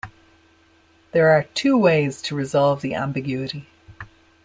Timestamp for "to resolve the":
2.23-2.95